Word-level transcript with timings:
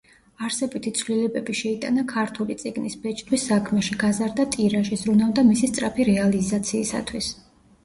არსებითი 0.45 0.91
ცვლილებები 0.99 1.53
შეიტანა 1.59 2.05
ქართული 2.13 2.55
წიგნის 2.63 2.97
ბეჭდვის 3.05 3.45
საქმეში, 3.51 3.99
გაზარდა 4.07 4.49
ტირაჟი, 4.57 5.01
ზრუნავდა 5.05 5.47
მისი 5.53 5.73
სწრაფი 5.75 6.11
რეალიზაციისათვის. 6.13 7.33